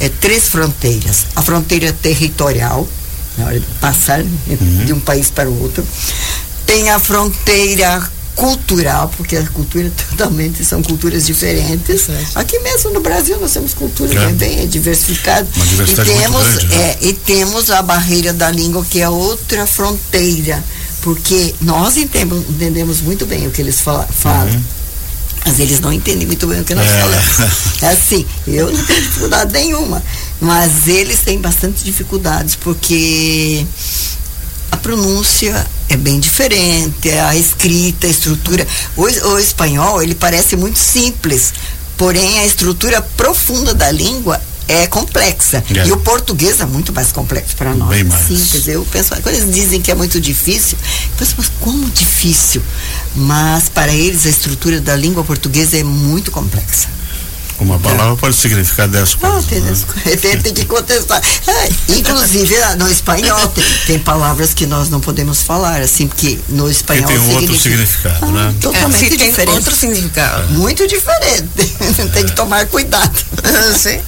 eh, 0.00 0.08
três 0.20 0.48
fronteiras. 0.48 1.26
A 1.34 1.42
fronteira 1.42 1.92
territorial, 1.92 2.86
na 3.38 3.46
hora 3.46 3.58
de 3.60 3.66
passar 3.80 4.22
de 4.22 4.92
um 4.92 5.00
país 5.00 5.28
para 5.30 5.48
o 5.50 5.62
outro. 5.62 5.84
Tem 6.66 6.90
a 6.90 6.98
fronteira 7.00 8.08
cultural, 8.34 9.12
porque 9.16 9.36
a 9.36 9.46
cultura 9.48 9.90
totalmente 10.10 10.64
são 10.64 10.82
culturas 10.82 11.26
diferentes. 11.26 12.06
Aqui 12.34 12.58
mesmo 12.60 12.90
no 12.90 13.00
Brasil 13.00 13.38
nós 13.40 13.52
temos 13.52 13.74
culturas 13.74 14.16
É. 14.16 14.26
bem, 14.26 14.34
bem 14.34 14.68
diversificadas. 14.68 15.48
Uma 15.56 15.66
diversidade 15.66 16.10
e 16.10 16.12
muito 16.14 16.24
temos, 16.32 16.46
grande, 16.54 16.66
né? 16.76 16.82
é, 16.82 16.98
e 17.02 17.12
temos 17.12 17.70
a 17.70 17.82
barreira 17.82 18.32
da 18.32 18.50
língua, 18.50 18.84
que 18.88 19.00
é 19.00 19.08
outra 19.08 19.66
fronteira. 19.66 20.62
Porque 21.02 21.54
nós 21.60 21.96
entendemos, 21.96 22.48
entendemos 22.48 23.00
muito 23.00 23.26
bem 23.26 23.46
o 23.46 23.50
que 23.50 23.60
eles 23.60 23.80
fala- 23.80 24.06
falam. 24.08 24.62
Mas 25.44 25.58
eles 25.58 25.80
não 25.80 25.92
entendem 25.92 26.24
muito 26.24 26.46
bem 26.46 26.60
o 26.60 26.64
que 26.64 26.72
nós 26.74 26.88
É. 26.88 27.00
falamos. 27.00 27.52
É 27.82 27.88
assim, 27.88 28.24
eu 28.46 28.70
não 28.70 28.84
tenho 28.84 29.02
dificuldade 29.02 29.52
nenhuma. 29.52 30.00
Mas 30.40 30.86
eles 30.86 31.18
têm 31.20 31.40
bastante 31.40 31.82
dificuldades, 31.82 32.54
porque 32.54 33.66
a 34.70 34.76
pronúncia 34.76 35.66
é 35.92 35.96
bem 35.96 36.18
diferente, 36.18 37.10
a 37.10 37.36
escrita, 37.36 38.06
a 38.06 38.10
estrutura. 38.10 38.66
O, 38.96 39.02
o 39.02 39.38
espanhol, 39.38 40.02
ele 40.02 40.14
parece 40.14 40.56
muito 40.56 40.78
simples, 40.78 41.52
porém 41.96 42.38
a 42.38 42.46
estrutura 42.46 43.02
profunda 43.02 43.74
da 43.74 43.90
língua 43.90 44.40
é 44.68 44.86
complexa. 44.86 45.62
É. 45.74 45.86
E 45.86 45.92
o 45.92 45.98
português 45.98 46.60
é 46.60 46.66
muito 46.66 46.92
mais 46.92 47.12
complexo 47.12 47.54
para 47.56 47.74
nós. 47.74 47.90
Bem 47.90 48.04
mais. 48.04 48.26
Simples. 48.26 48.66
Eu 48.68 48.86
penso, 48.90 49.10
quando 49.10 49.34
eles 49.34 49.54
dizem 49.54 49.82
que 49.82 49.90
é 49.90 49.94
muito 49.94 50.20
difícil, 50.20 50.78
eu 51.10 51.16
penso, 51.18 51.34
mas 51.36 51.50
como 51.60 51.88
difícil? 51.90 52.62
Mas 53.14 53.68
para 53.68 53.92
eles 53.92 54.24
a 54.24 54.30
estrutura 54.30 54.80
da 54.80 54.96
língua 54.96 55.22
portuguesa 55.24 55.76
é 55.76 55.84
muito 55.84 56.30
complexa. 56.30 56.88
Uma 57.62 57.78
palavra 57.78 58.16
pode 58.16 58.34
significar 58.36 58.88
dez 58.88 59.14
coisas. 59.14 59.46
tem, 59.46 59.60
né? 59.60 59.72
tem, 60.20 60.38
tem 60.40 60.52
que 60.54 60.64
contestar. 60.64 61.22
É, 61.46 61.68
inclusive, 61.96 62.56
ah, 62.62 62.76
no 62.76 62.88
espanhol 62.90 63.48
tem, 63.48 63.64
tem 63.86 63.98
palavras 63.98 64.52
que 64.52 64.66
nós 64.66 64.88
não 64.90 65.00
podemos 65.00 65.42
falar, 65.42 65.80
assim, 65.80 66.06
porque 66.08 66.38
no 66.48 66.68
espanhol 66.70 67.06
tem 67.06 67.18
um 67.18 67.30
outro 67.34 67.54
significa- 67.56 68.10
significado, 68.10 68.26
Ah, 68.26 68.30
né? 68.46 68.54
Totalmente 68.60 68.98
tiene 69.08 69.16
diferente. 69.30 69.58
otro 69.58 69.74
significado. 69.76 70.52
Muito 70.54 70.86
diferente. 70.88 71.48
tem 72.12 72.26
que 72.26 72.32
tomar 72.32 72.66
cuidado. 72.66 73.12
Sí. 73.78 74.00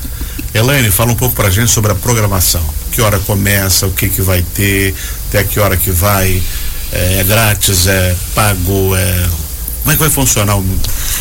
Elaine, 0.52 0.90
fala 0.90 1.12
um 1.12 1.16
pouco 1.16 1.34
pra 1.34 1.50
gente 1.50 1.70
sobre 1.70 1.90
a 1.92 1.94
programação. 1.94 2.62
Que 2.92 3.00
hora 3.02 3.18
começa, 3.20 3.86
o 3.86 3.90
que 3.92 4.08
que 4.08 4.22
vai 4.22 4.42
ter, 4.54 4.94
até 5.28 5.42
que 5.42 5.58
hora 5.58 5.76
que 5.76 5.90
vai, 5.90 6.40
é, 6.92 7.20
é 7.20 7.24
grátis, 7.24 7.86
é 7.86 8.14
pago, 8.34 8.94
é... 8.96 9.26
Como 9.82 9.92
é 9.92 9.94
que 9.96 10.00
vai 10.00 10.10
funcionar 10.10 10.56
o, 10.56 10.60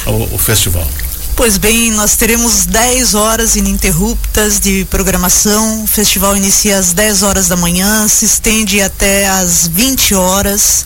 o- 0.05 0.29
o 0.35 0.37
festival? 0.37 0.87
Pois 1.35 1.57
bem, 1.57 1.89
nós 1.91 2.15
teremos 2.15 2.67
10 2.67 3.15
horas 3.15 3.55
ininterruptas 3.55 4.59
de 4.59 4.85
programação. 4.85 5.83
O 5.83 5.87
festival 5.87 6.37
inicia 6.37 6.77
às 6.77 6.93
10 6.93 7.23
horas 7.23 7.47
da 7.47 7.57
manhã, 7.57 8.07
se 8.07 8.25
estende 8.25 8.79
até 8.79 9.27
às 9.27 9.67
20 9.67 10.13
horas. 10.13 10.85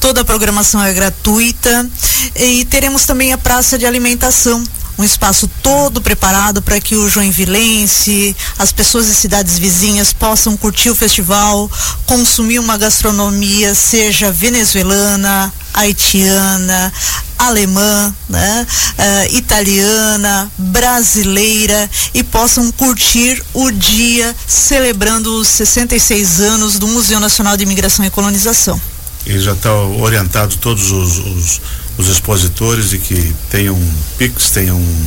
Toda 0.00 0.22
a 0.22 0.24
programação 0.24 0.82
é 0.82 0.92
gratuita. 0.92 1.88
E 2.34 2.64
teremos 2.64 3.06
também 3.06 3.32
a 3.32 3.38
praça 3.38 3.78
de 3.78 3.86
alimentação. 3.86 4.62
Um 4.98 5.04
espaço 5.04 5.48
todo 5.62 6.00
preparado 6.00 6.60
para 6.60 6.80
que 6.80 6.96
o 6.96 7.08
joinvilense, 7.08 8.34
as 8.58 8.72
pessoas 8.72 9.06
de 9.06 9.14
cidades 9.14 9.58
vizinhas 9.58 10.12
possam 10.12 10.56
curtir 10.56 10.90
o 10.90 10.94
festival, 10.94 11.70
consumir 12.06 12.58
uma 12.58 12.76
gastronomia, 12.76 13.74
seja 13.74 14.32
venezuelana, 14.32 15.52
haitiana, 15.76 16.92
alemã, 17.38 18.14
né, 18.28 18.66
eh, 18.98 19.28
italiana, 19.34 20.50
brasileira 20.56 21.88
e 22.14 22.24
possam 22.24 22.72
curtir 22.72 23.42
o 23.52 23.70
dia 23.70 24.34
celebrando 24.46 25.38
os 25.38 25.48
66 25.48 26.40
anos 26.40 26.78
do 26.78 26.88
Museu 26.88 27.20
Nacional 27.20 27.56
de 27.56 27.62
Imigração 27.62 28.04
e 28.04 28.10
Colonização. 28.10 28.80
E 29.26 29.38
já 29.38 29.52
está 29.52 29.72
orientado 29.74 30.56
todos 30.56 30.90
os, 30.90 31.18
os, 31.18 31.60
os 31.98 32.08
expositores 32.08 32.90
de 32.90 32.98
que 32.98 33.34
tenham 33.50 33.74
um 33.74 33.94
Pix, 34.16 34.50
tenham 34.50 34.76
um 34.76 35.06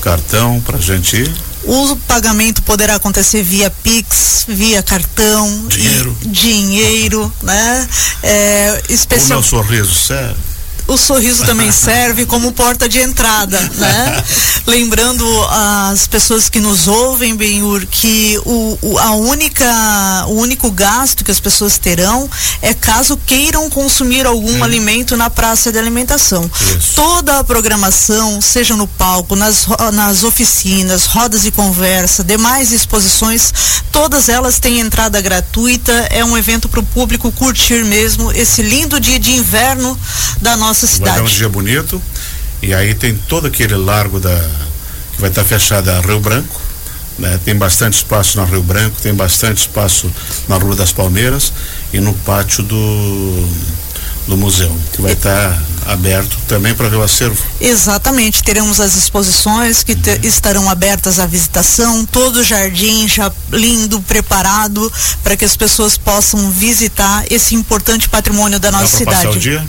cartão 0.00 0.60
pra 0.60 0.78
gente 0.78 1.16
ir. 1.16 1.32
O 1.64 1.96
pagamento 2.08 2.60
poderá 2.62 2.96
acontecer 2.96 3.42
via 3.42 3.70
Pix, 3.70 4.44
via 4.48 4.82
cartão, 4.82 5.66
Dinheiro. 5.68 6.16
dinheiro, 6.22 7.32
né? 7.42 7.88
É, 8.22 8.82
O 8.88 8.92
especial, 8.92 9.40
meu 9.40 9.48
sorriso, 9.48 9.94
sério. 9.94 10.36
O 10.92 10.98
sorriso 10.98 11.44
também 11.44 11.70
serve 11.72 12.26
como 12.26 12.52
porta 12.52 12.88
de 12.88 13.00
entrada, 13.00 13.58
né? 13.74 14.24
Lembrando 14.66 15.24
as 15.50 16.06
pessoas 16.06 16.48
que 16.48 16.60
nos 16.60 16.86
ouvem, 16.86 17.34
Benhur, 17.34 17.84
que 17.86 18.40
o, 18.44 18.78
o, 18.80 18.98
a 18.98 19.12
única, 19.12 19.66
o 20.28 20.34
único 20.34 20.70
gasto 20.70 21.24
que 21.24 21.30
as 21.30 21.40
pessoas 21.40 21.78
terão 21.78 22.30
é 22.60 22.72
caso 22.72 23.18
queiram 23.26 23.68
consumir 23.68 24.24
algum 24.26 24.58
hum. 24.58 24.64
alimento 24.64 25.16
na 25.16 25.28
praça 25.28 25.72
de 25.72 25.78
alimentação. 25.78 26.48
Isso. 26.60 26.94
Toda 26.94 27.38
a 27.38 27.44
programação, 27.44 28.40
seja 28.40 28.76
no 28.76 28.86
palco, 28.86 29.34
nas, 29.34 29.66
nas 29.92 30.22
oficinas, 30.22 31.06
rodas 31.06 31.42
de 31.42 31.50
conversa, 31.50 32.22
demais 32.22 32.72
exposições, 32.72 33.52
todas 33.90 34.28
elas 34.28 34.58
têm 34.58 34.80
entrada 34.80 35.20
gratuita. 35.20 35.92
É 36.10 36.24
um 36.24 36.38
evento 36.38 36.68
para 36.68 36.80
o 36.80 36.84
público 36.84 37.32
curtir 37.32 37.84
mesmo 37.84 38.30
esse 38.32 38.62
lindo 38.62 39.00
dia 39.00 39.18
de 39.18 39.32
inverno 39.32 39.98
da 40.40 40.56
nossa 40.56 40.81
cidade. 40.86 41.18
Vai 41.18 41.26
um 41.26 41.34
dia 41.34 41.48
bonito. 41.48 42.02
E 42.62 42.72
aí 42.72 42.94
tem 42.94 43.14
todo 43.14 43.46
aquele 43.46 43.74
largo 43.74 44.20
da 44.20 44.34
que 45.14 45.20
vai 45.20 45.30
estar 45.30 45.44
fechado 45.44 45.90
a 45.90 46.00
Rio 46.00 46.20
Branco. 46.20 46.60
Né? 47.18 47.38
Tem 47.44 47.54
bastante 47.54 47.94
espaço 47.94 48.38
na 48.38 48.44
Rio 48.44 48.62
Branco, 48.62 49.00
tem 49.00 49.14
bastante 49.14 49.58
espaço 49.58 50.10
na 50.48 50.56
Rua 50.56 50.74
das 50.74 50.92
Palmeiras 50.92 51.52
e 51.92 52.00
no 52.00 52.14
pátio 52.14 52.62
do 52.62 53.48
do 54.26 54.36
museu, 54.36 54.74
que 54.92 55.02
vai 55.02 55.12
estar 55.12 55.60
aberto 55.86 56.36
também 56.46 56.74
para 56.74 56.88
ver 56.88 56.96
o 56.96 57.02
acervo. 57.02 57.36
Exatamente, 57.60 58.42
teremos 58.42 58.80
as 58.80 58.94
exposições 58.94 59.82
que 59.82 59.96
te, 59.96 60.20
estarão 60.22 60.70
abertas 60.70 61.18
à 61.18 61.26
visitação, 61.26 62.06
todo 62.06 62.36
o 62.36 62.44
jardim 62.44 63.08
já 63.08 63.32
lindo, 63.50 64.00
preparado 64.02 64.92
para 65.24 65.36
que 65.36 65.44
as 65.44 65.56
pessoas 65.56 65.98
possam 65.98 66.50
visitar 66.50 67.24
esse 67.30 67.54
importante 67.54 68.08
patrimônio 68.08 68.60
da 68.60 68.70
nossa 68.70 68.98
cidade. 68.98 69.26
Passar 69.26 69.36
o 69.36 69.40
dia? 69.40 69.66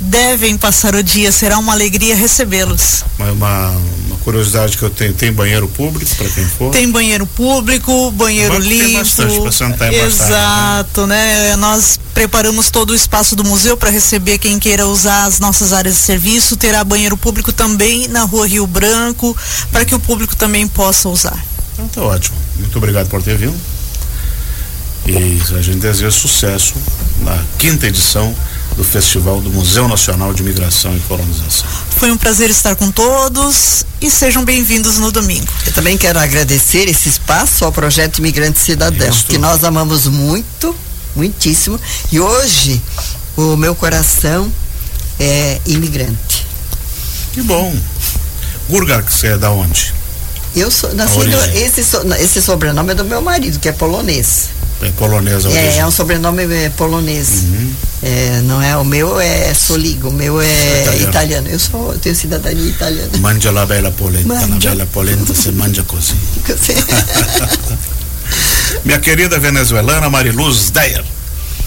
Devem 0.00 0.56
passar 0.56 0.94
o 0.94 1.02
dia. 1.02 1.32
Será 1.32 1.58
uma 1.58 1.72
alegria 1.72 2.14
recebê-los. 2.14 3.04
Uma, 3.18 3.30
uma, 3.32 4.18
curiosidade 4.22 4.76
que 4.76 4.82
eu 4.82 4.90
tenho: 4.90 5.12
tem 5.12 5.32
banheiro 5.32 5.68
público 5.68 6.14
para 6.16 6.28
quem 6.28 6.44
for? 6.44 6.70
Tem 6.70 6.90
banheiro 6.90 7.26
público, 7.26 8.10
banheiro 8.12 8.58
limpo. 8.58 8.84
Tem 8.84 8.98
bastante 8.98 9.40
para 9.40 9.52
sentar 9.52 9.92
e 9.92 9.96
Exato, 9.96 11.06
né? 11.06 11.50
né? 11.50 11.56
Nós 11.56 11.98
preparamos 12.14 12.70
todo 12.70 12.90
o 12.90 12.94
espaço 12.94 13.34
do 13.34 13.44
museu 13.44 13.76
para 13.76 13.90
receber 13.90 14.38
quem 14.38 14.58
queira 14.58 14.86
usar 14.86 15.24
as 15.24 15.40
nossas 15.40 15.72
áreas 15.72 15.94
de 15.94 16.00
serviço. 16.00 16.56
Terá 16.56 16.84
banheiro 16.84 17.16
público 17.16 17.52
também 17.52 18.08
na 18.08 18.24
Rua 18.24 18.46
Rio 18.46 18.66
Branco, 18.66 19.36
para 19.72 19.84
que 19.84 19.94
o 19.94 20.00
público 20.00 20.36
também 20.36 20.66
possa 20.68 21.08
usar. 21.08 21.44
Então 21.72 21.88
tá 21.88 22.02
ótimo. 22.02 22.36
Muito 22.56 22.76
obrigado 22.76 23.08
por 23.08 23.22
ter 23.22 23.36
vindo. 23.36 23.56
E 25.06 25.56
a 25.56 25.62
gente 25.62 25.78
deseja 25.78 26.10
sucesso 26.10 26.74
na 27.22 27.42
quinta 27.56 27.86
edição 27.86 28.34
do 28.78 28.84
Festival 28.84 29.40
do 29.40 29.50
Museu 29.50 29.88
Nacional 29.88 30.32
de 30.32 30.44
Migração 30.44 30.96
e 30.96 31.00
Colonização. 31.00 31.66
Foi 31.96 32.12
um 32.12 32.16
prazer 32.16 32.48
estar 32.48 32.76
com 32.76 32.92
todos 32.92 33.84
e 34.00 34.08
sejam 34.08 34.44
bem-vindos 34.44 34.98
no 34.98 35.10
domingo. 35.10 35.48
Eu 35.66 35.72
também 35.72 35.98
quero 35.98 36.16
agradecer 36.16 36.88
esse 36.88 37.08
espaço 37.08 37.64
ao 37.64 37.72
projeto 37.72 38.18
Imigrante 38.18 38.60
Cidadão, 38.60 39.10
Isso. 39.10 39.26
que 39.26 39.36
nós 39.36 39.64
amamos 39.64 40.06
muito, 40.06 40.72
muitíssimo, 41.16 41.78
e 42.12 42.20
hoje 42.20 42.80
o 43.36 43.56
meu 43.56 43.74
coração 43.74 44.50
é 45.18 45.60
imigrante. 45.66 46.46
Que 47.32 47.42
bom. 47.42 47.74
Gurgar, 48.68 49.02
que 49.02 49.12
você 49.12 49.26
é 49.26 49.36
da 49.36 49.50
onde? 49.50 49.92
Eu 50.54 50.70
sou 50.70 50.94
nascido, 50.94 51.36
esse, 51.52 51.80
esse 52.20 52.40
sobrenome 52.40 52.92
é 52.92 52.94
do 52.94 53.04
meu 53.04 53.20
marido, 53.20 53.58
que 53.58 53.68
é 53.68 53.72
polonês. 53.72 54.50
É 54.80 54.90
polonesa. 54.92 55.50
É, 55.50 55.78
é 55.78 55.86
um 55.86 55.90
sobrenome 55.90 56.44
é, 56.54 56.70
polonês. 56.70 57.42
Uhum. 57.42 57.72
É, 58.02 58.40
não 58.44 58.62
é 58.62 58.76
o 58.76 58.84
meu 58.84 59.20
é 59.20 59.52
Soligo, 59.52 60.08
o 60.08 60.12
meu 60.12 60.40
é, 60.40 60.82
italiano. 60.82 61.08
italiano. 61.08 61.48
Eu 61.48 61.58
sou 61.58 61.92
eu 61.92 61.98
tenho 61.98 62.14
cidadania 62.14 62.68
italiana. 62.68 63.10
Mangia 63.18 63.50
la 63.50 63.66
bella 63.66 63.90
polenta, 63.90 64.46
mangia. 64.46 64.70
la 64.70 64.76
bella 64.76 64.86
polenta 64.86 65.34
se 65.34 65.50
mangia 65.50 65.82
così. 65.82 66.14
Minha 68.84 69.00
querida 69.00 69.38
venezuelana 69.38 70.08
Mariluz 70.08 70.70
Deyer. 70.70 71.04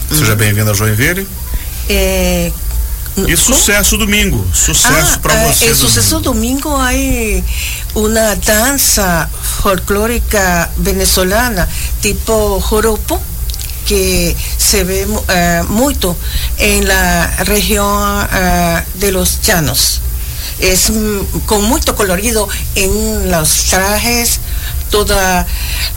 Seja 0.09 0.33
hum. 0.33 0.37
bem-vinda 0.37 0.71
a 0.71 0.73
Joinville. 0.73 1.27
É, 1.89 2.51
e 3.17 3.35
sucesso 3.35 3.97
domingo, 3.97 4.45
sucesso 4.53 5.15
ah, 5.15 5.19
para 5.19 5.33
eh, 5.33 5.47
você. 5.47 5.65
É, 5.65 5.75
sucesso 5.75 6.19
domingo 6.21 6.75
hay 6.77 7.43
una 7.93 8.35
danza 8.35 9.29
folclórica 9.61 10.69
venezolana 10.77 11.67
tipo 12.01 12.59
joropo 12.61 13.19
que 13.85 14.35
se 14.57 14.83
ve 14.85 15.05
uh, 15.05 15.63
mucho 15.67 16.15
en 16.57 16.87
la 16.87 17.27
región 17.43 17.85
uh, 17.85 18.99
de 18.99 19.11
los 19.11 19.41
llanos. 19.41 19.99
Es 20.59 20.89
mm, 20.89 21.39
con 21.45 21.65
mucho 21.65 21.95
colorido 21.95 22.47
en 22.75 23.29
los 23.29 23.65
trajes, 23.65 24.39
todas 24.89 25.45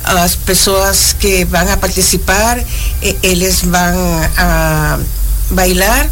las 0.04 0.36
personas 0.36 1.14
que 1.20 1.44
van 1.44 1.68
a 1.68 1.78
participar, 1.78 2.64
eh, 3.02 3.16
ellos 3.22 3.70
van 3.70 3.94
a 4.36 4.98
bailar 5.50 6.10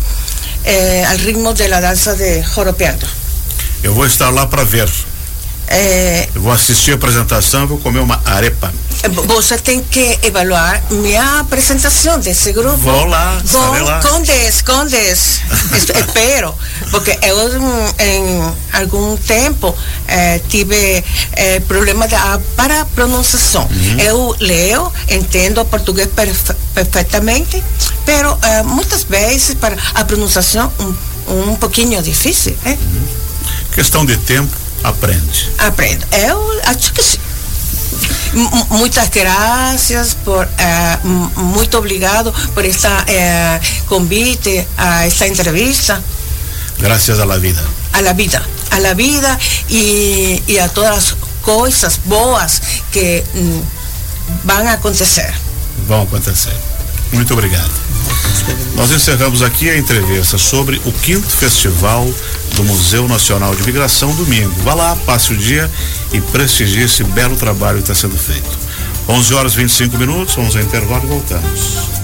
é, 0.64 1.04
ao 1.04 1.16
ritmo 1.16 1.52
da 1.52 1.80
dança 1.80 2.14
de 2.14 2.42
Joropeando. 2.42 3.06
Eu 3.82 3.94
vou 3.94 4.06
estar 4.06 4.30
lá 4.30 4.46
para 4.46 4.64
ver. 4.64 4.88
É, 5.74 6.28
eu 6.34 6.42
vou 6.42 6.52
assistir 6.52 6.92
a 6.92 6.96
apresentação, 6.96 7.66
vou 7.66 7.78
comer 7.78 8.00
uma 8.00 8.20
arepa. 8.26 8.70
Você 9.26 9.56
tem 9.56 9.82
que 9.82 10.18
evaluar 10.22 10.82
minha 10.90 11.40
apresentação 11.40 12.20
desse 12.20 12.52
grupo. 12.52 12.76
Vou 12.76 13.06
lá, 13.06 13.40
Vou 13.42 13.82
lá. 13.82 13.98
com 14.00 14.20
10, 14.20 14.62
com 14.62 14.84
10. 14.84 15.40
Espero, 15.72 16.54
porque 16.90 17.18
eu 17.22 17.38
em 17.98 18.54
algum 18.70 19.16
tempo 19.16 19.74
eh, 20.06 20.40
tive 20.46 21.02
eh, 21.32 21.60
problema 21.60 22.06
da, 22.06 22.38
para 22.54 22.84
pronunciação. 22.84 23.62
Uhum. 23.62 23.98
Eu 23.98 24.36
leio, 24.40 24.92
entendo 25.08 25.64
português 25.64 26.08
perfe 26.14 26.52
perfeitamente, 26.74 27.64
pero 28.04 28.38
eh, 28.42 28.62
muitas 28.62 29.04
vezes 29.04 29.54
para 29.54 29.74
a 29.94 30.04
pronunciação 30.04 30.70
um, 30.78 31.52
um 31.52 31.56
pouquinho 31.56 32.02
difícil. 32.02 32.54
Uhum. 32.66 33.22
Questão 33.72 34.04
de 34.04 34.18
tempo, 34.18 34.54
aprende. 34.84 35.50
Aprende. 35.58 36.06
Eu 36.12 36.40
acho 36.64 36.92
que 36.92 37.02
sim. 37.02 37.18
muchas 38.70 39.10
gracias 39.10 40.14
por 40.24 40.46
uh, 40.46 41.08
muy 41.36 41.68
obrigado 41.74 42.32
por 42.54 42.64
esta 42.64 43.04
uh, 43.04 43.86
convite 43.88 44.66
a 44.76 45.06
esta 45.06 45.26
entrevista. 45.26 46.00
Gracias 46.78 47.18
a 47.18 47.26
la 47.26 47.36
vida. 47.36 47.62
A 47.92 48.00
la 48.00 48.14
vida, 48.14 48.42
a 48.70 48.80
la 48.80 48.94
vida 48.94 49.38
y, 49.68 50.42
y 50.46 50.58
a 50.58 50.68
todas 50.68 50.94
las 50.94 51.16
cosas 51.42 52.00
boas 52.06 52.62
que 52.90 53.22
mm, 53.34 53.60
van 54.44 54.66
a 54.66 54.72
acontecer. 54.74 55.32
Vão 55.86 56.02
acontecer. 56.02 56.54
Muito 57.12 57.34
obrigado. 57.34 57.70
Nós 58.74 58.90
encerramos 58.90 59.42
aqui 59.42 59.68
a 59.68 59.76
entrevista 59.76 60.38
sobre 60.38 60.80
o 60.84 60.92
quinto 60.92 61.28
festival 61.28 62.08
do 62.62 62.66
Museu 62.66 63.08
Nacional 63.08 63.54
de 63.54 63.62
Migração 63.64 64.14
domingo. 64.14 64.52
Vá 64.62 64.74
lá, 64.74 64.96
passe 65.04 65.32
o 65.32 65.36
dia 65.36 65.70
e 66.12 66.20
prestigie 66.20 66.84
esse 66.84 67.02
belo 67.02 67.36
trabalho 67.36 67.78
que 67.78 67.90
está 67.90 67.94
sendo 67.94 68.16
feito. 68.16 68.58
11 69.08 69.34
horas 69.34 69.54
25 69.54 69.98
minutos, 69.98 70.34
vamos 70.36 70.54
ao 70.54 70.62
intervalo 70.62 71.02
e 71.04 71.08
voltamos. 71.08 72.01